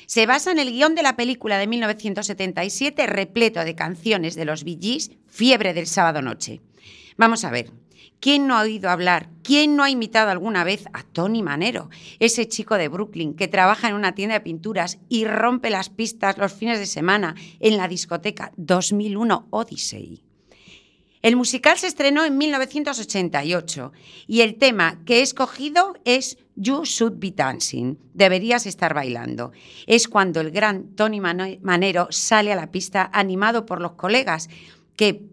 Se 0.08 0.26
basa 0.26 0.52
en 0.52 0.58
el 0.58 0.72
guion 0.72 0.96
de 0.96 1.04
la 1.04 1.16
película 1.16 1.60
de 1.60 1.68
1977, 1.68 3.06
repleto 3.06 3.64
de 3.64 3.76
canciones 3.76 4.34
de 4.34 4.46
los 4.46 4.64
Bee 4.64 4.98
Fiebre 5.28 5.76
del 5.76 5.86
sábado 5.86 6.24
noche. 6.24 6.62
Vamos 7.16 7.46
a 7.46 7.52
ver. 7.52 7.70
¿Quién 8.20 8.48
no 8.48 8.58
ha 8.58 8.62
oído 8.62 8.90
hablar? 8.90 9.30
¿Quién 9.44 9.76
no 9.76 9.84
ha 9.84 9.92
imitado 9.92 10.32
alguna 10.32 10.64
vez 10.64 10.86
a 10.94 11.04
Tony 11.04 11.44
Manero, 11.44 11.92
ese 12.18 12.48
chico 12.48 12.80
de 12.80 12.88
Brooklyn 12.88 13.36
que 13.36 13.48
trabaja 13.48 13.88
en 13.90 13.94
una 13.94 14.16
tienda 14.16 14.34
de 14.34 14.42
pinturas 14.42 14.98
y 15.10 15.26
rompe 15.26 15.70
las 15.70 15.92
pistas 15.92 16.40
los 16.40 16.54
fines 16.54 16.80
de 16.80 16.88
semana 16.88 17.36
en 17.60 17.78
la 17.78 17.88
discoteca 17.88 18.52
2001 18.58 19.46
Odyssey? 19.52 20.24
El 21.24 21.38
musical 21.38 21.78
se 21.78 21.88
estrenó 21.88 22.26
en 22.26 22.38
1988 22.38 23.94
y 24.28 24.42
el 24.42 24.56
tema 24.56 25.00
que 25.06 25.20
he 25.20 25.22
escogido 25.22 25.94
es 26.04 26.38
You 26.58 26.84
Should 26.84 27.18
Be 27.18 27.32
Dancing, 27.32 27.96
deberías 28.14 28.66
estar 28.66 28.94
bailando. 28.94 29.54
Es 29.88 30.10
cuando 30.10 30.42
el 30.42 30.52
gran 30.52 30.96
Tony 30.96 31.22
Manero 31.22 32.08
sale 32.10 32.52
a 32.52 32.58
la 32.58 32.72
pista 32.72 33.10
animado 33.14 33.66
por 33.66 33.80
los 33.80 33.94
colegas 33.94 34.50
que 34.98 35.24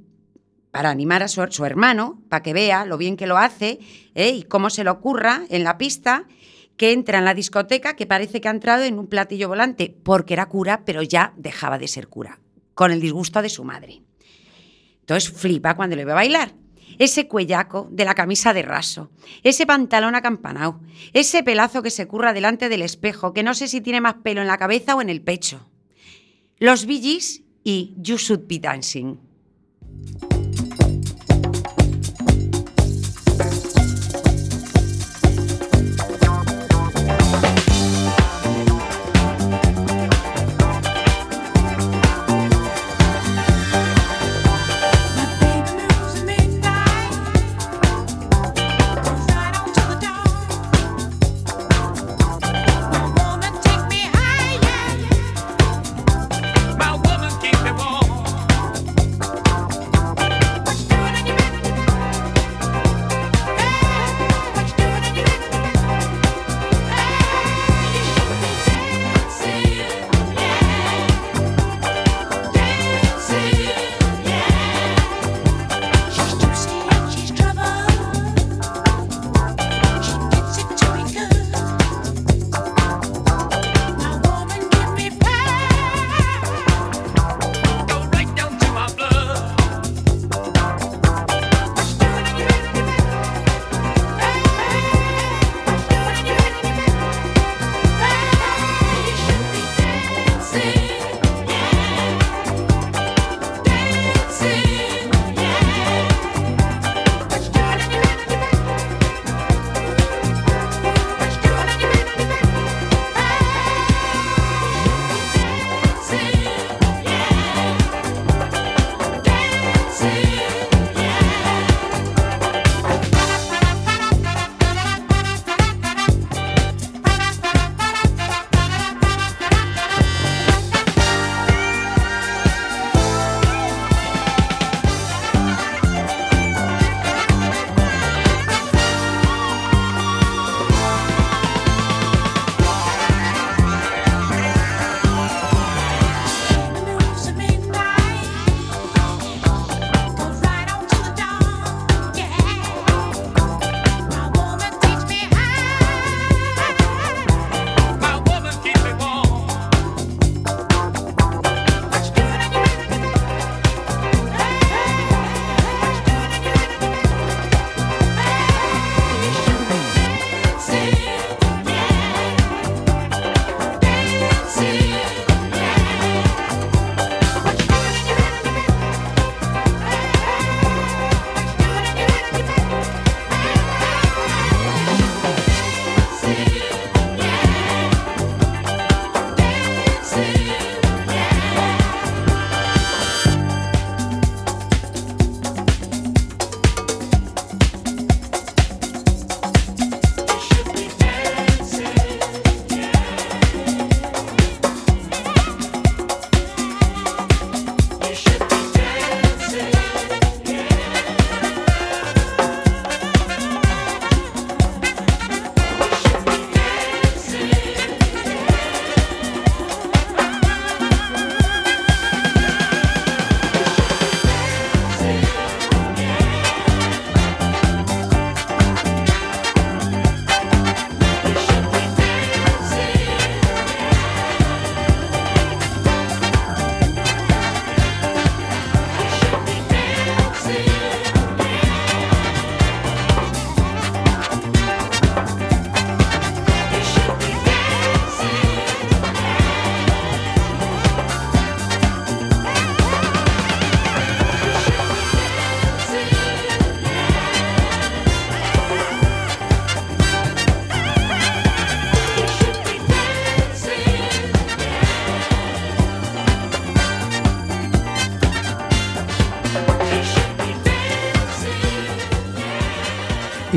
para 0.71 0.91
animar 0.91 1.25
a 1.25 1.29
su, 1.29 1.45
su 1.51 1.65
hermano, 1.65 2.23
para 2.29 2.45
que 2.45 2.53
vea 2.53 2.85
lo 2.85 2.97
bien 2.97 3.17
que 3.17 3.27
lo 3.27 3.37
hace 3.37 3.81
¿eh? 4.15 4.31
y 4.31 4.45
cómo 4.45 4.71
se 4.71 4.85
le 4.85 4.91
ocurra 4.91 5.43
en 5.51 5.65
la 5.65 5.77
pista, 5.77 6.29
que 6.77 6.93
entra 6.93 7.19
en 7.19 7.25
la 7.25 7.35
discoteca 7.35 7.97
que 7.97 8.07
parece 8.07 8.41
que 8.41 8.47
ha 8.47 8.53
entrado 8.53 8.85
en 8.85 8.97
un 8.97 9.09
platillo 9.09 9.49
volante, 9.49 9.93
porque 10.05 10.35
era 10.35 10.47
cura, 10.47 10.85
pero 10.85 11.03
ya 11.03 11.35
dejaba 11.37 11.79
de 11.79 11.89
ser 11.89 12.07
cura, 12.07 12.39
con 12.75 12.93
el 12.93 13.01
disgusto 13.01 13.43
de 13.43 13.49
su 13.49 13.65
madre. 13.65 14.03
Entonces 15.11 15.33
flipa 15.33 15.75
cuando 15.75 15.97
le 15.97 16.05
ve 16.05 16.13
bailar. 16.13 16.55
Ese 16.97 17.27
cuellaco 17.27 17.89
de 17.91 18.05
la 18.05 18.15
camisa 18.15 18.53
de 18.53 18.63
raso, 18.63 19.11
ese 19.43 19.67
pantalón 19.67 20.15
acampanado, 20.15 20.81
ese 21.13 21.43
pelazo 21.43 21.83
que 21.83 21.91
se 21.91 22.07
curra 22.07 22.33
delante 22.33 22.69
del 22.69 22.83
espejo, 22.83 23.33
que 23.33 23.43
no 23.43 23.55
sé 23.55 23.67
si 23.67 23.81
tiene 23.81 24.01
más 24.01 24.15
pelo 24.23 24.41
en 24.41 24.47
la 24.47 24.57
cabeza 24.57 24.95
o 24.95 25.03
en 25.03 25.09
el 25.09 25.21
pecho. 25.21 25.69
Los 26.61 26.87
Gees 26.87 27.43
y 27.65 27.93
You 27.97 28.19
Should 28.19 28.47
Be 28.47 28.61
Dancing. 28.61 29.17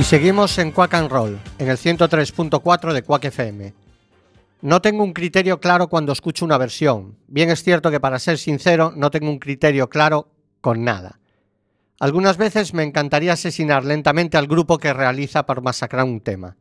Seguimos 0.03 0.59
en 0.59 0.71
Quack 0.71 0.93
and 0.95 1.09
Roll, 1.09 1.39
en 1.57 1.69
el 1.69 1.77
103.4 1.77 2.93
de 2.93 3.01
Quack 3.03 3.25
FM. 3.25 3.73
No 4.61 4.81
tengo 4.81 5.03
un 5.03 5.13
criterio 5.13 5.59
claro 5.59 5.87
cuando 5.87 6.11
escucho 6.11 6.45
una 6.45 6.57
versión. 6.57 7.17
Bien 7.27 7.49
es 7.49 7.63
cierto 7.63 7.89
que 7.89 8.01
para 8.01 8.19
ser 8.19 8.37
sincero 8.37 8.93
no 8.95 9.09
tengo 9.09 9.29
un 9.29 9.39
criterio 9.39 9.89
claro 9.89 10.29
con 10.61 10.83
nada. 10.83 11.19
Algunas 11.99 12.37
veces 12.37 12.73
me 12.73 12.83
encantaría 12.83 13.33
asesinar 13.33 13.85
lentamente 13.85 14.37
al 14.37 14.45
grupo 14.45 14.77
que 14.77 14.93
realiza 14.93 15.45
por 15.45 15.61
masacrar 15.61 16.03
un 16.03 16.19
tema. 16.19 16.57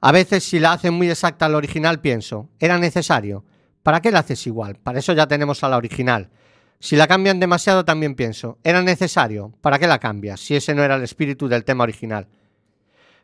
A 0.00 0.12
veces 0.12 0.44
si 0.44 0.60
la 0.60 0.72
hacen 0.72 0.94
muy 0.94 1.10
exacta 1.10 1.46
al 1.46 1.56
original 1.56 2.00
pienso, 2.00 2.48
¿era 2.60 2.78
necesario? 2.78 3.44
¿Para 3.82 4.00
qué 4.00 4.12
la 4.12 4.20
haces 4.20 4.46
igual? 4.46 4.76
Para 4.76 5.00
eso 5.00 5.12
ya 5.12 5.26
tenemos 5.26 5.62
a 5.64 5.68
la 5.68 5.76
original. 5.76 6.30
Si 6.78 6.94
la 6.94 7.08
cambian 7.08 7.40
demasiado 7.40 7.84
también 7.84 8.14
pienso, 8.14 8.58
¿era 8.62 8.80
necesario? 8.82 9.52
¿Para 9.60 9.80
qué 9.80 9.88
la 9.88 9.98
cambias? 9.98 10.40
Si 10.40 10.54
ese 10.54 10.74
no 10.74 10.84
era 10.84 10.94
el 10.94 11.02
espíritu 11.02 11.48
del 11.48 11.64
tema 11.64 11.82
original. 11.82 12.28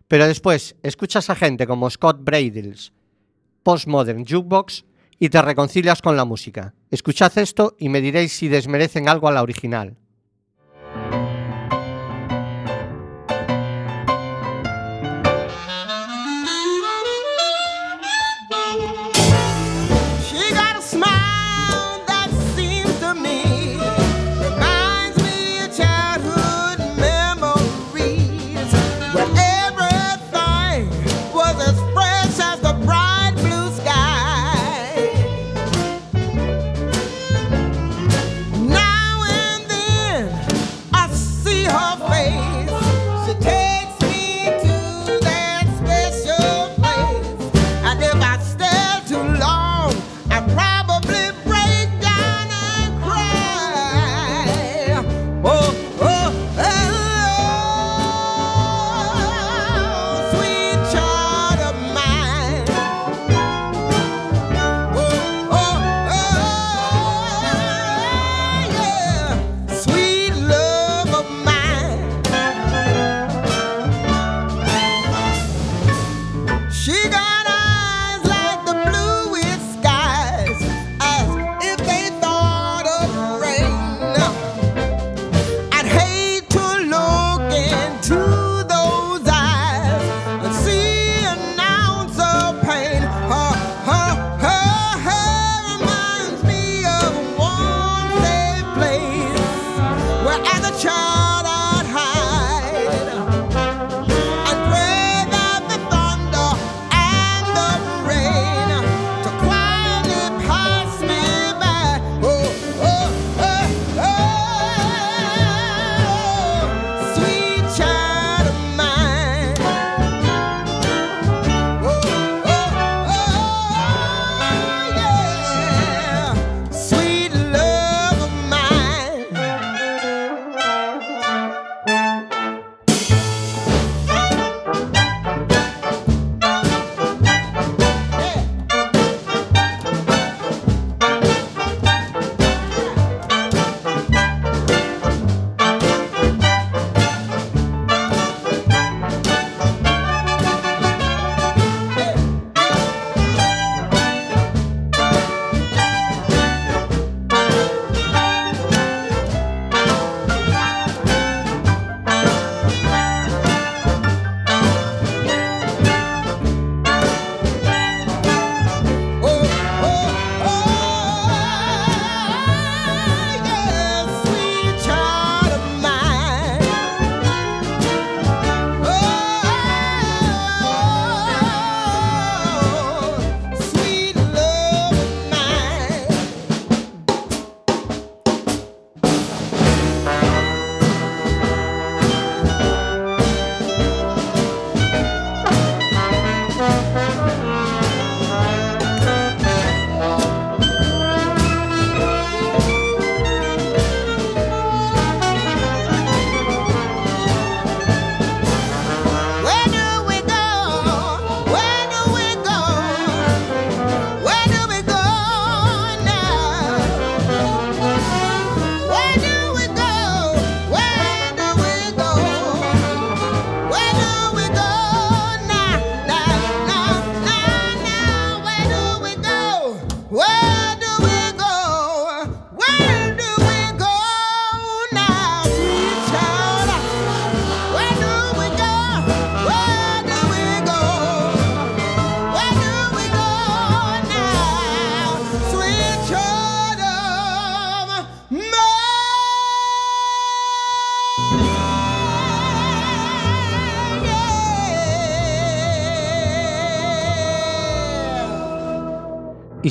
Pero 0.08 0.26
después 0.26 0.76
escuchas 0.82 1.30
a 1.30 1.34
gente 1.34 1.66
como 1.66 1.88
Scott 1.90 2.18
Bradles, 2.20 2.92
Postmodern 3.62 4.26
Jukebox 4.26 4.84
y 5.18 5.28
te 5.28 5.40
reconcilias 5.40 6.02
con 6.02 6.16
la 6.16 6.24
música. 6.24 6.74
Escuchad 6.90 7.36
esto 7.38 7.74
y 7.78 7.88
me 7.88 8.00
diréis 8.00 8.32
si 8.32 8.48
desmerecen 8.48 9.08
algo 9.08 9.28
a 9.28 9.32
la 9.32 9.42
original. 9.42 9.96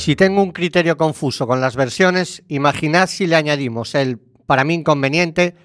Si 0.04 0.18
tengo 0.18 0.43
un 0.43 0.51
criterio 0.51 0.97
confuso 0.97 1.47
con 1.47 1.62
las 1.62 1.78
versiones, 1.78 2.43
imaginad 2.49 3.08
si 3.08 3.26
le 3.26 3.38
añadimos 3.38 3.95
el, 3.95 4.18
para 4.18 4.66
mí 4.66 4.74
inconveniente, 4.74 5.56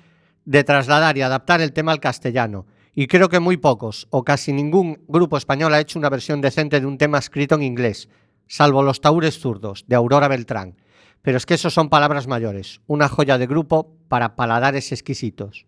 de 0.44 0.62
trasladar 0.62 1.18
y 1.18 1.22
adaptar 1.22 1.60
el 1.60 1.72
tema 1.72 1.90
al 1.90 1.98
castellano, 1.98 2.64
Y 2.94 3.08
creo 3.08 3.28
que 3.28 3.40
muy 3.40 3.56
pocos, 3.56 4.06
o 4.10 4.22
casi 4.22 4.52
ningún 4.52 5.02
grupo 5.08 5.36
español 5.36 5.74
ha 5.74 5.80
hecho 5.80 5.98
una 5.98 6.08
versión 6.08 6.40
decente 6.40 6.78
de 6.78 6.86
un 6.86 6.98
tema 6.98 7.18
escrito 7.18 7.56
en 7.56 7.64
inglés, 7.64 8.08
salvo 8.46 8.84
Los 8.84 9.00
Taúres 9.00 9.40
Zurdos, 9.40 9.84
de 9.88 9.96
Aurora 9.96 10.28
Beltrán. 10.28 10.76
Pero 11.20 11.36
es 11.36 11.44
que 11.44 11.54
eso 11.54 11.68
son 11.68 11.88
palabras 11.88 12.28
mayores, 12.28 12.80
una 12.86 13.08
joya 13.08 13.38
de 13.38 13.48
grupo 13.48 13.96
para 14.06 14.36
paladares 14.36 14.92
exquisitos. 14.92 15.66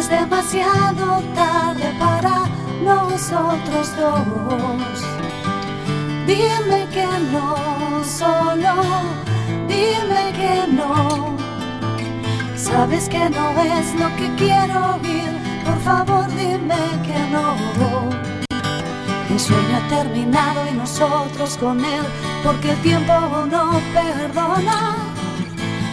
Es 0.00 0.08
demasiado 0.08 1.22
tarde 1.34 1.94
para 1.98 2.48
nosotros 2.82 3.92
dos. 3.98 4.98
Dime 6.26 6.88
que 6.94 7.06
no, 7.30 8.02
solo 8.02 8.74
dime 9.68 10.22
que 10.40 10.72
no. 10.72 11.36
Sabes 12.56 13.10
que 13.10 13.28
no 13.28 13.50
es 13.60 13.94
lo 14.00 14.08
que 14.16 14.28
quiero 14.36 14.96
oír, 14.96 15.32
por 15.66 15.78
favor 15.80 16.26
dime 16.28 16.82
que 17.06 17.20
no. 17.34 17.48
El 19.28 19.38
sueño 19.38 19.76
ha 19.76 19.88
terminado 19.88 20.60
y 20.66 20.76
nosotros 20.78 21.58
con 21.58 21.84
él, 21.84 22.04
porque 22.42 22.70
el 22.70 22.80
tiempo 22.80 23.12
no 23.50 23.78
perdona. 23.92 24.96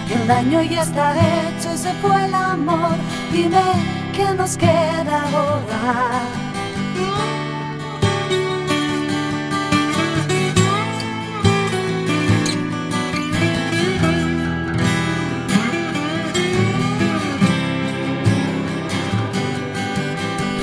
El 0.10 0.26
daño 0.26 0.62
ya 0.62 0.84
está 0.84 1.14
hecho 1.14 1.74
y 1.74 1.78
se 1.78 1.92
fue 1.96 2.26
el 2.26 2.34
amor. 2.34 2.96
Dime 3.34 3.97
qué 4.18 4.34
nos 4.34 4.58
queda 4.58 5.18
ahora. 5.32 5.94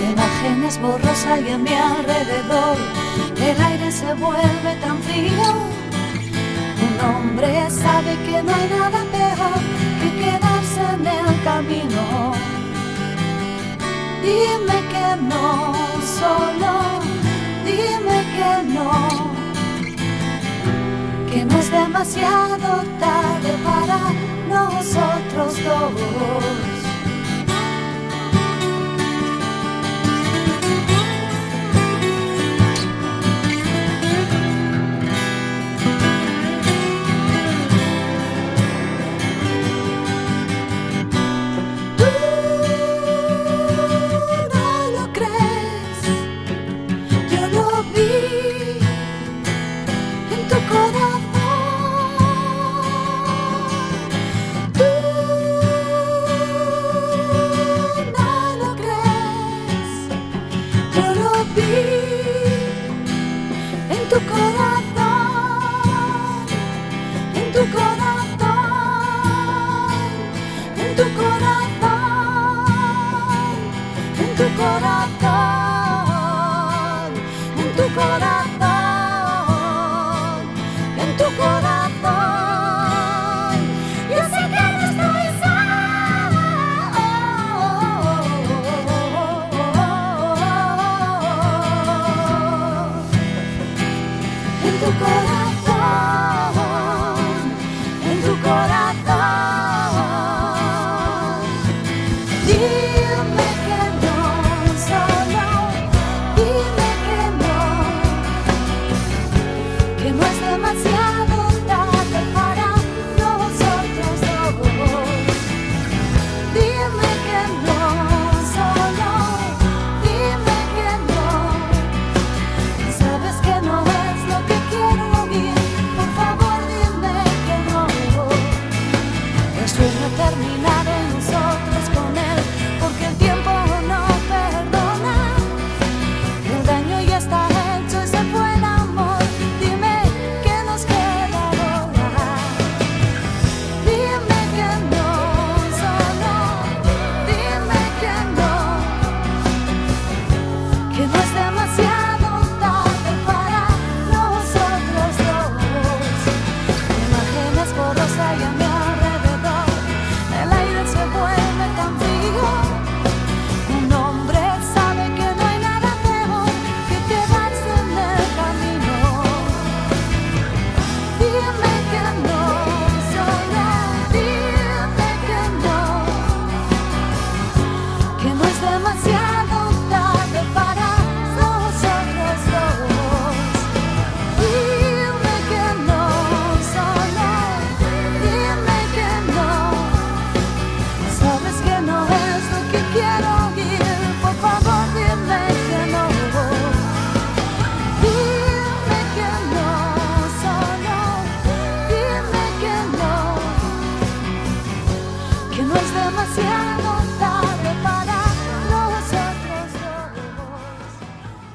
La 0.01 0.11
imagen 0.11 0.65
es 0.65 0.81
borrosa 0.81 1.39
y 1.39 1.51
a 1.51 1.59
mi 1.59 1.75
alrededor 1.75 2.77
el 3.49 3.63
aire 3.71 3.93
se 3.93 4.13
vuelve 4.15 4.73
tan 4.85 4.99
frío. 5.07 5.49
Un 6.87 6.95
hombre 7.09 7.71
sabe 7.71 8.13
que 8.27 8.43
no 8.43 8.53
hay 8.59 8.69
nada 8.79 9.01
peor 9.17 9.61
que 10.01 10.09
quedarse 10.23 10.83
en 10.95 11.07
el 11.07 11.43
camino. 11.45 12.54
Dime 14.25 14.79
que 14.93 15.09
no, 15.31 15.75
solo 16.19 16.73
dime 17.67 18.19
que 18.37 18.53
no. 18.77 18.91
Que 21.31 21.45
no 21.45 21.59
es 21.59 21.71
demasiado 21.71 22.85
tarde 22.99 23.51
para 23.63 24.01
nosotros 24.49 25.63
dos. 25.63 26.84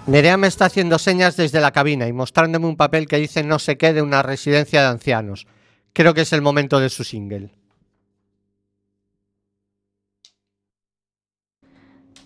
Nerea 0.10 0.38
me 0.38 0.47
está 0.47 0.66
haciendo 0.66 0.97
señas 0.97 1.38
desde 1.38 1.62
la 1.62 1.70
cabina 1.70 2.07
y 2.07 2.14
mostrándome 2.14 2.66
un 2.66 2.78
papel 2.78 3.07
que 3.07 3.18
dice 3.18 3.43
no 3.43 3.60
sé 3.60 3.78
qué 3.78 3.93
de 3.93 4.01
una 4.01 4.24
residencia 4.24 4.82
de 4.82 4.88
ancianos. 4.88 5.45
creo 5.93 6.16
que 6.16 6.22
es 6.22 6.34
el 6.34 6.41
momento 6.41 6.80
de 6.80 6.89
su 6.89 7.03
single. 7.03 7.51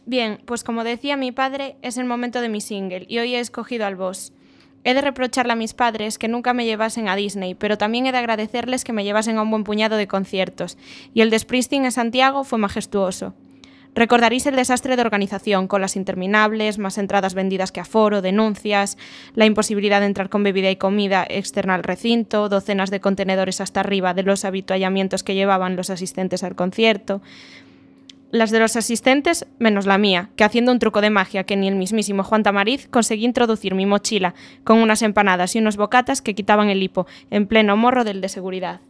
Bien, 0.06 0.40
pues 0.46 0.64
como 0.64 0.86
decía 0.86 1.18
mi 1.18 1.34
padre, 1.34 1.76
es 1.82 1.98
el 1.98 2.06
momento 2.06 2.40
de 2.40 2.48
mi 2.48 2.62
single 2.62 3.06
y 3.10 3.18
hoy 3.18 3.36
he 3.36 3.42
escogido 3.42 3.86
al 3.86 3.98
boss. 3.98 4.32
He 4.86 4.94
de 4.94 5.02
reprocharle 5.02 5.52
a 5.52 5.58
mis 5.58 5.74
padres 5.74 6.18
que 6.18 6.30
nunca 6.30 6.54
me 6.54 6.64
llevasen 6.64 7.10
a 7.10 7.18
Disney, 7.18 7.54
pero 7.54 7.78
también 7.78 8.06
he 8.06 8.14
de 8.14 8.18
agradecerles 8.18 8.86
que 8.86 8.94
me 8.94 9.04
llevasen 9.04 9.38
a 9.38 9.42
un 9.42 9.52
buen 9.52 9.66
puñado 9.66 9.98
de 9.98 10.08
conciertos, 10.08 10.78
y 11.14 11.20
el 11.20 11.30
de 11.30 11.46
en 11.72 11.92
Santiago 11.92 12.46
fue 12.46 12.60
majestuoso. 12.60 13.34
Recordaréis 13.96 14.48
el 14.48 14.56
desastre 14.56 14.96
de 14.96 15.04
organización, 15.04 15.68
con 15.68 15.82
las 15.82 15.96
interminables, 15.96 16.80
más 16.80 16.98
entradas 16.98 17.36
vendidas 17.36 17.72
que 17.72 17.80
aforo, 17.80 18.24
denuncias, 18.24 18.98
la 19.36 19.46
imposibilidad 19.46 20.00
de 20.00 20.08
entrar 20.08 20.30
con 20.30 20.44
bebida 20.44 20.72
y 20.72 20.78
comida 20.78 21.26
externa 21.30 21.76
al 21.76 21.84
recinto, 21.84 22.50
docenas 22.50 22.89
de 22.89 23.02
contenedores 23.02 23.62
hasta 23.62 23.82
arriba 23.82 24.14
de 24.16 24.24
los 24.24 24.46
habituallamientos 24.46 25.24
que 25.24 25.36
llevaban 25.36 25.76
los 25.76 25.91
asistentes 25.91 26.44
al 26.44 26.56
concierto, 26.56 27.22
las 28.32 28.50
de 28.50 28.58
los 28.58 28.76
asistentes, 28.76 29.46
menos 29.60 29.86
la 29.86 30.00
mía, 30.00 30.32
que 30.36 30.44
haciendo 30.44 30.72
un 30.72 30.80
truco 30.80 31.02
de 31.02 31.12
magia 31.12 31.44
que 31.44 31.56
ni 31.56 31.68
el 31.68 31.76
mismísimo 31.76 32.24
Juan 32.24 32.41
Tamariz 32.41 32.88
conseguí 32.88 33.26
introducir 33.26 33.76
mi 33.76 33.86
mochila 33.86 34.34
con 34.64 34.80
unas 34.80 35.04
empanadas 35.04 35.56
y 35.56 35.60
unos 35.60 35.78
bocatas 35.78 36.24
que 36.24 36.34
quitaban 36.34 36.70
el 36.70 36.82
hipo, 36.82 37.06
en 37.30 37.46
pleno 37.46 37.78
morro 37.78 38.04
del 38.04 38.22
de 38.22 38.30
seguridad. 38.30 38.82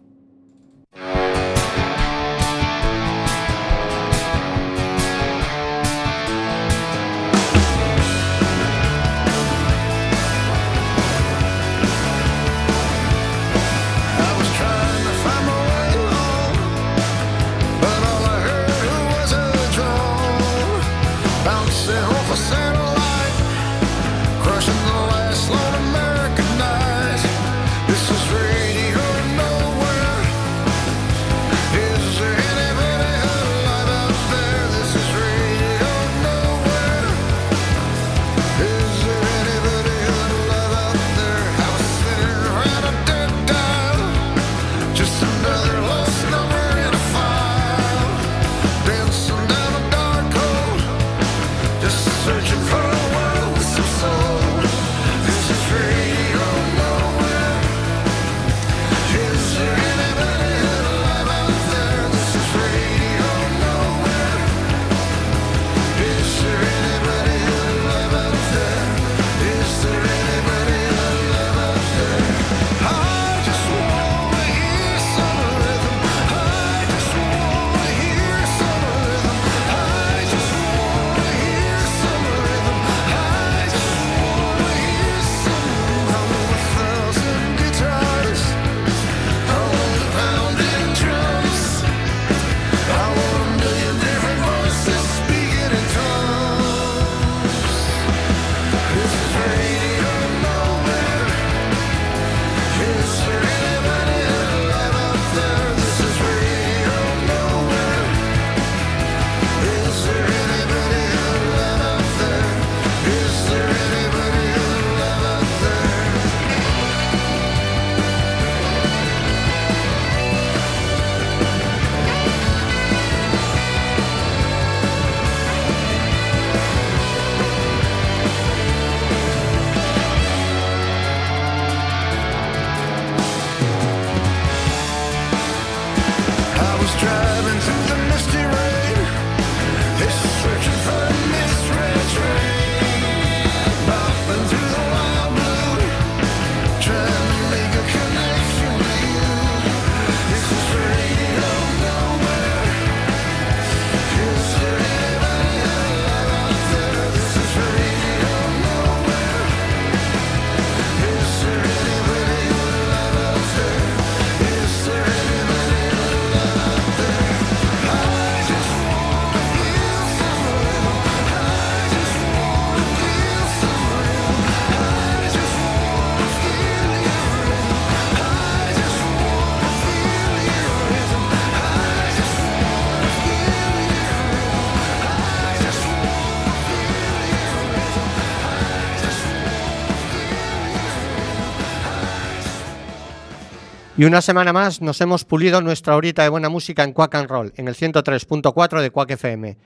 Y 194.04 194.06
una 194.06 194.22
semana 194.22 194.51
más 194.51 194.82
nos 194.82 194.99
hemos 194.99 195.24
pulido 195.24 195.62
nuestra 195.62 195.95
horita 195.95 196.24
de 196.24 196.28
buena 196.28 196.49
música 196.49 196.84
en 196.84 196.91
Quack 196.91 197.16
and 197.16 197.30
Roll, 197.30 197.54
en 197.56 197.70
el 197.70 197.76
103.4 197.76 198.82
de 198.82 198.91
Quack 198.91 199.12
FM. 199.12 199.58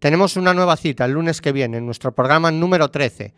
Tenemos 0.00 0.36
una 0.36 0.52
nueva 0.52 0.76
cita 0.76 1.04
el 1.04 1.12
lunes 1.12 1.40
que 1.40 1.52
viene, 1.52 1.76
en 1.76 1.86
nuestro 1.86 2.12
programa 2.12 2.50
número 2.50 2.90
13. 2.90 3.32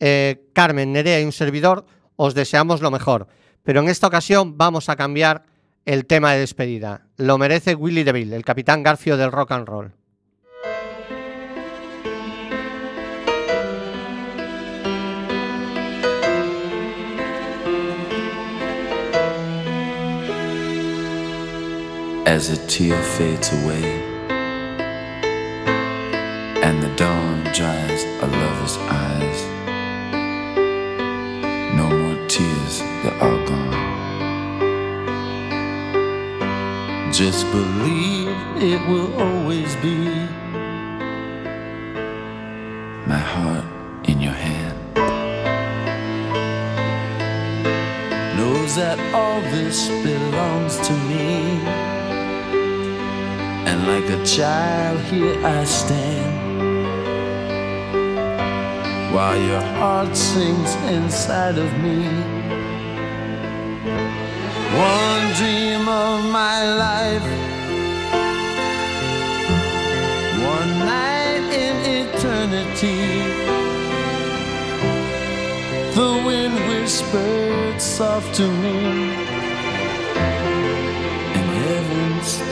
Eh, 0.00 0.48
Carmen, 0.54 0.90
Nerea 0.90 1.20
y 1.20 1.24
un 1.26 1.32
servidor 1.32 1.84
os 2.16 2.32
deseamos 2.32 2.80
lo 2.80 2.90
mejor, 2.90 3.28
pero 3.62 3.80
en 3.80 3.90
esta 3.90 4.06
ocasión 4.06 4.56
vamos 4.56 4.88
a 4.88 4.96
cambiar 4.96 5.44
el 5.84 6.06
tema 6.06 6.32
de 6.32 6.40
despedida. 6.40 7.08
Lo 7.18 7.36
merece 7.36 7.74
Willy 7.74 8.04
DeVille, 8.04 8.36
el 8.36 8.44
capitán 8.46 8.82
Garfio 8.82 9.18
del 9.18 9.32
rock 9.32 9.52
and 9.52 9.68
roll. 9.68 9.92
As 22.26 22.48
a 22.48 22.66
tear 22.66 23.00
fades 23.02 23.52
away 23.62 23.84
and 26.64 26.82
the 26.82 26.88
dawn 26.96 27.44
dries 27.52 28.04
a 28.22 28.26
lover's 28.26 28.76
eyes. 28.78 29.40
No 31.76 31.86
more 31.90 32.26
tears, 32.26 32.78
they're 33.02 33.20
all 33.20 33.46
gone. 33.46 33.72
Just 37.12 37.44
believe 37.52 38.34
it 38.56 38.80
will 38.88 39.12
always 39.20 39.76
be 39.76 39.98
my 43.06 43.22
heart 43.34 43.64
in 44.08 44.22
your 44.22 44.32
hand. 44.32 44.78
Knows 48.38 48.76
that 48.76 48.98
all 49.14 49.42
this 49.42 49.88
And 53.86 53.92
like 53.92 54.18
a 54.18 54.24
child, 54.24 54.98
here 55.12 55.36
I 55.44 55.64
stand. 55.64 56.84
While 59.14 59.38
your 59.38 59.60
heart 59.60 60.16
sings 60.16 60.74
inside 60.90 61.58
of 61.58 61.70
me. 61.82 62.06
One 64.72 65.24
dream 65.38 65.86
of 65.86 66.24
my 66.32 66.60
life. 66.86 67.28
One 70.54 70.78
night 70.78 71.46
in 71.52 71.76
eternity. 72.00 73.04
The 75.94 76.22
wind 76.24 76.54
whispered 76.68 77.80
soft 77.82 78.34
to 78.36 78.48
me, 78.48 79.23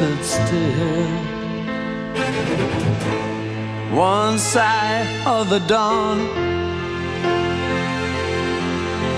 stood 0.02 0.24
still. 0.24 1.06
One 3.94 4.38
sigh 4.38 5.06
of 5.26 5.48
the 5.48 5.60
dawn, 5.60 6.18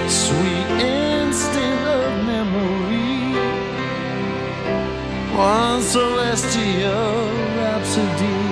sweet 0.08 0.68
instinct 0.80 1.84
of 1.86 2.24
memory, 2.26 3.38
one 5.34 5.80
celestial 5.80 7.30
rhapsody, 7.56 8.43